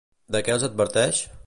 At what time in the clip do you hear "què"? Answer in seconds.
0.47-0.55